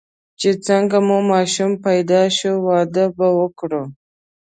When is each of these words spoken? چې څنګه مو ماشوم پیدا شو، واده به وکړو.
چې 0.39 0.49
څنګه 0.67 0.97
مو 1.07 1.17
ماشوم 1.31 1.71
پیدا 1.85 2.21
شو، 2.37 2.51
واده 2.67 3.05
به 3.17 3.27
وکړو. 3.39 3.83